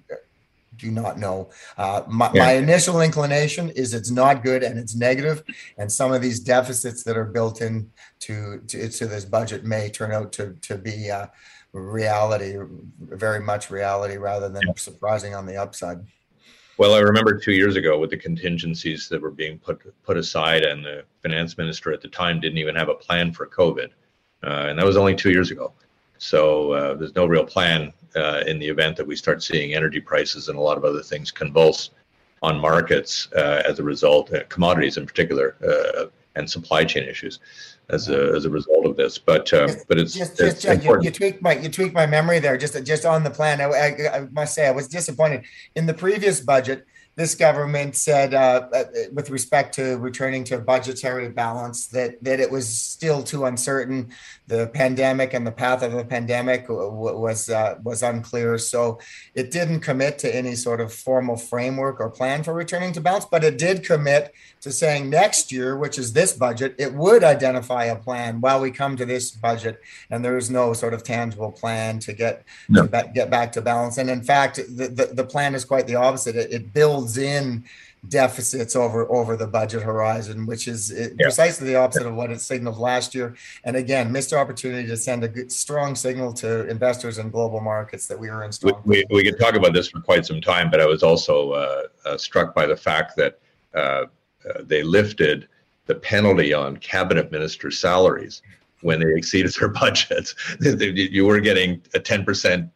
do 0.78 0.92
not 0.92 1.18
know. 1.18 1.50
Uh, 1.78 2.02
my, 2.08 2.30
yeah. 2.34 2.44
my, 2.44 2.52
initial 2.54 3.00
inclination 3.00 3.70
is 3.70 3.94
it's 3.94 4.12
not 4.12 4.44
good 4.44 4.62
and 4.62 4.78
it's 4.78 4.96
negative, 4.96 5.44
and 5.78 5.92
some 5.92 6.12
of 6.12 6.22
these 6.22 6.40
deficits 6.40 7.04
that 7.04 7.18
are 7.18 7.26
built 7.26 7.62
in 7.62 7.90
to, 8.20 8.60
to, 8.68 8.90
to 8.90 9.08
this 9.08 9.26
budget 9.26 9.64
may 9.64 9.90
turn 9.90 10.12
out 10.12 10.34
to 10.34 10.54
to 10.62 10.78
be 10.78 11.10
uh, 11.10 11.28
reality, 11.72 12.56
very 13.00 13.40
much 13.40 13.70
reality, 13.70 14.18
rather 14.18 14.50
than 14.50 14.64
surprising 14.76 15.36
on 15.36 15.46
the 15.46 15.56
upside. 15.56 16.00
Well, 16.78 16.94
I 16.94 17.00
remember 17.00 17.38
two 17.38 17.54
years 17.54 17.78
ago 17.78 17.98
with 17.98 18.10
the 18.10 18.18
contingencies 18.18 19.08
that 19.08 19.22
were 19.22 19.32
being 19.32 19.58
put 19.58 19.82
put 20.04 20.18
aside, 20.18 20.64
and 20.64 20.84
the 20.84 21.06
finance 21.22 21.58
minister 21.58 21.94
at 21.94 22.02
the 22.02 22.10
time 22.10 22.42
didn't 22.42 22.58
even 22.58 22.76
have 22.76 22.90
a 22.90 22.96
plan 22.96 23.32
for 23.32 23.48
COVID, 23.48 23.92
uh, 24.44 24.68
and 24.68 24.78
that 24.78 24.86
was 24.86 24.98
only 24.98 25.16
two 25.16 25.32
years 25.32 25.52
ago. 25.52 25.72
So 26.18 26.74
uh, 26.74 26.94
there's 26.96 27.16
no 27.16 27.28
real 27.28 27.46
plan 27.46 27.94
uh, 28.16 28.44
in 28.46 28.60
the 28.60 28.68
event 28.68 28.98
that 28.98 29.08
we 29.08 29.16
start 29.16 29.42
seeing 29.42 29.74
energy 29.74 30.02
prices 30.02 30.50
and 30.50 30.58
a 30.58 30.62
lot 30.62 30.78
of 30.78 30.84
other 30.84 31.02
things 31.02 31.32
convulse 31.32 31.92
on 32.42 32.60
markets 32.60 33.30
uh, 33.38 33.62
as 33.66 33.80
a 33.80 33.84
result, 33.84 34.34
uh, 34.34 34.44
commodities 34.50 34.98
in 34.98 35.06
particular, 35.06 35.56
uh, 35.66 36.08
and 36.36 36.50
supply 36.50 36.84
chain 36.84 37.08
issues 37.08 37.40
as 37.90 38.10
a, 38.10 38.34
as 38.36 38.46
a 38.46 38.50
result 38.50 38.86
of 38.86 38.96
this. 38.96 39.18
But 39.18 39.52
uh, 39.54 39.68
but 39.88 40.00
it's, 40.00 40.14
just, 40.14 40.40
it's 40.40 40.62
just 40.62 40.84
you, 40.84 41.02
you 41.02 41.12
tweaked 41.12 41.42
my 41.42 41.58
you 41.58 41.70
tweaked 41.70 41.94
my 41.94 42.06
memory 42.06 42.40
there. 42.40 42.58
Just 42.58 42.82
just 42.84 43.06
on 43.06 43.24
the 43.24 43.30
plan, 43.30 43.62
I, 43.62 43.66
I, 43.66 44.18
I, 44.18 44.28
must 44.32 44.54
say 44.54 44.68
I 44.68 44.72
was 44.72 44.88
disappointed 44.88 45.44
in 45.76 45.86
the 45.86 45.94
previous 45.94 46.40
budget 46.40 46.86
this 47.16 47.34
government 47.34 47.96
said, 47.96 48.34
uh, 48.34 48.68
uh, 48.74 48.84
with 49.14 49.30
respect 49.30 49.74
to 49.76 49.98
returning 49.98 50.44
to 50.46 50.58
budgetary 50.58 51.30
balance, 51.30 51.88
that 51.88 52.22
that 52.24 52.42
it 52.42 52.52
was 52.52 52.68
still 52.68 53.24
too 53.24 53.46
uncertain. 53.46 54.10
The 54.48 54.68
pandemic 54.68 55.34
and 55.34 55.48
the 55.48 55.52
path 55.52 55.82
of 55.82 55.94
the 55.94 56.04
pandemic 56.04 56.66
was 56.68 57.50
uh, 57.50 57.76
was 57.84 58.04
unclear, 58.04 58.58
so 58.58 59.00
it 59.34 59.50
didn't 59.50 59.80
commit 59.80 60.20
to 60.20 60.36
any 60.36 60.56
sort 60.56 60.82
of 60.82 60.94
formal 60.94 61.38
framework 61.38 62.02
or 62.02 62.10
plan 62.10 62.44
for 62.44 62.54
returning 62.54 62.92
to 62.94 63.02
balance. 63.02 63.26
But 63.26 63.46
it 63.46 63.58
did 63.58 63.86
commit 63.86 64.34
to 64.60 64.72
saying 64.72 65.10
next 65.10 65.54
year, 65.54 65.78
which 65.78 65.98
is 65.98 66.12
this 66.12 66.34
budget, 66.34 66.76
it 66.78 66.94
would 66.94 67.24
identify 67.24 67.86
a 67.86 67.96
plan 67.96 68.42
while 68.42 68.60
we 68.60 68.72
come 68.72 68.98
to 68.98 69.06
this 69.06 69.32
budget, 69.32 69.80
and 70.10 70.24
there 70.24 70.38
is 70.38 70.50
no 70.50 70.74
sort 70.74 70.94
of 70.94 71.02
tangible 71.02 71.52
plan 71.52 72.00
to 72.00 72.12
get 72.12 72.44
no. 72.68 72.88
to 72.88 73.12
get 73.14 73.30
back 73.30 73.54
to 73.54 73.62
balance. 73.62 73.98
And 73.98 74.10
in 74.10 74.22
fact, 74.22 74.58
the, 74.58 74.90
the, 74.90 75.06
the 75.14 75.26
plan 75.26 75.56
is 75.56 75.64
quite 75.64 75.88
the 75.88 75.96
opposite. 75.96 76.36
It, 76.36 76.52
it 76.52 76.74
builds 76.74 77.05
builds 77.06 77.18
in 77.18 77.64
deficits 78.08 78.76
over 78.76 79.10
over 79.12 79.36
the 79.36 79.48
budget 79.48 79.82
horizon, 79.82 80.46
which 80.46 80.68
is 80.68 80.94
yeah. 80.96 81.08
precisely 81.20 81.68
the 81.68 81.76
opposite 81.76 82.06
of 82.06 82.14
what 82.14 82.32
it 82.32 82.40
signaled 82.40 82.78
last 82.78 83.16
year. 83.16 83.36
And 83.64 83.76
again, 83.76 84.12
missed 84.12 84.32
opportunity 84.34 84.88
to 84.88 84.98
send 84.98 85.24
a 85.24 85.28
good, 85.28 85.52
strong 85.52 85.96
signal 85.96 86.34
to 86.34 86.68
investors 86.68 87.18
in 87.18 87.32
global 87.32 87.62
markets 87.62 88.08
that 88.08 88.20
we 88.20 88.30
are 88.30 88.44
in 88.44 88.52
strong. 88.52 88.82
We, 88.86 89.04
we, 89.10 89.16
we 89.16 89.24
could 89.24 89.40
talk 89.40 89.56
about 89.56 89.74
this 89.74 89.90
for 89.90 90.02
quite 90.02 90.26
some 90.26 90.40
time, 90.40 90.70
but 90.70 90.80
I 90.80 90.86
was 90.86 91.02
also 91.02 91.52
uh, 91.52 91.82
uh, 92.06 92.18
struck 92.18 92.54
by 92.54 92.68
the 92.68 92.78
fact 92.78 93.16
that 93.18 93.40
uh, 93.74 93.80
uh 93.80 94.06
they 94.64 94.84
lifted 94.84 95.48
the 95.88 95.96
penalty 95.96 96.54
on 96.54 96.78
cabinet 96.78 97.32
minister 97.32 97.72
salaries 97.72 98.42
when 98.82 99.00
they 99.00 99.14
exceeded 99.16 99.52
their 99.60 99.70
budgets. 99.82 100.36
you 100.62 101.26
were 101.26 101.40
getting 101.40 101.82
a 101.96 102.00
10% 102.00 102.70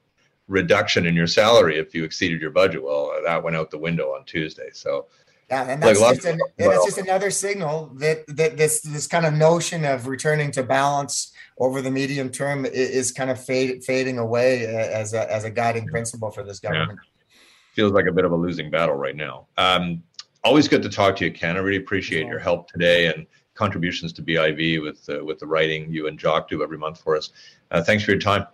reduction 0.49 1.05
in 1.05 1.15
your 1.15 1.27
salary 1.27 1.77
if 1.77 1.95
you 1.95 2.03
exceeded 2.03 2.41
your 2.41 2.51
budget. 2.51 2.83
Well, 2.83 3.13
that 3.23 3.41
went 3.41 3.55
out 3.55 3.71
the 3.71 3.77
window 3.77 4.07
on 4.15 4.25
Tuesday. 4.25 4.69
So 4.73 5.07
yeah, 5.49 5.63
and 5.69 5.81
that's 5.81 5.99
like 5.99 6.15
just, 6.15 6.27
an, 6.27 6.39
and 6.59 6.71
it's 6.73 6.85
just 6.85 6.97
another 6.97 7.31
signal 7.31 7.91
that 7.95 8.25
that 8.35 8.57
this 8.57 8.81
this 8.81 9.07
kind 9.07 9.25
of 9.25 9.33
notion 9.33 9.85
of 9.85 10.07
returning 10.07 10.51
to 10.51 10.63
balance 10.63 11.31
over 11.57 11.81
the 11.81 11.89
medium 11.89 12.29
term 12.29 12.65
is 12.65 13.12
kind 13.12 13.29
of 13.29 13.43
fade, 13.43 13.83
fading 13.83 14.17
away 14.17 14.65
as 14.65 15.13
a 15.13 15.31
as 15.31 15.45
a 15.45 15.49
guiding 15.49 15.88
principle 15.88 16.29
for 16.29 16.43
this 16.43 16.59
government. 16.59 16.99
Yeah. 17.01 17.35
Feels 17.73 17.93
like 17.93 18.05
a 18.07 18.12
bit 18.12 18.25
of 18.25 18.31
a 18.31 18.35
losing 18.35 18.69
battle 18.69 18.95
right 18.95 19.15
now. 19.15 19.47
Um, 19.57 20.03
always 20.43 20.67
good 20.67 20.83
to 20.83 20.89
talk 20.89 21.15
to 21.17 21.25
you, 21.25 21.31
Ken. 21.31 21.55
I 21.55 21.59
really 21.59 21.77
appreciate 21.77 22.27
your 22.27 22.39
help 22.39 22.69
today 22.69 23.07
and 23.07 23.25
contributions 23.55 24.13
to 24.13 24.21
BIV 24.21 24.81
with 24.81 25.09
uh, 25.09 25.23
with 25.23 25.39
the 25.39 25.47
writing 25.47 25.91
you 25.91 26.07
and 26.07 26.17
Jock 26.19 26.47
do 26.47 26.62
every 26.62 26.77
month 26.77 27.01
for 27.01 27.15
us. 27.15 27.31
Uh, 27.71 27.81
thanks 27.81 28.03
for 28.03 28.12
your 28.12 28.19
time. 28.19 28.45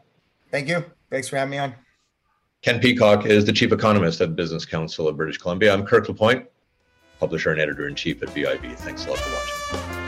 Thank 0.50 0.70
you. 0.70 0.86
Thanks 1.10 1.28
for 1.28 1.38
having 1.38 1.52
me 1.52 1.58
on. 1.58 1.76
Ken 2.66 2.80
Peacock 2.80 3.28
is 3.28 3.46
the 3.46 3.54
chief 3.54 3.72
economist 3.72 4.22
at 4.22 4.36
Business 4.36 4.66
Council 4.66 5.08
of 5.08 5.16
British 5.16 5.38
Columbia. 5.38 5.72
I'm 5.72 5.86
Kirk 5.86 6.10
LaPointe, 6.10 6.48
publisher 7.20 7.52
and 7.52 7.62
editor 7.62 7.88
in 7.88 7.94
chief 7.94 8.24
at 8.24 8.30
BIV. 8.30 8.76
Thanks 8.78 9.06
a 9.06 9.12
lot 9.12 9.20
for 9.20 9.78
watching. 9.78 10.05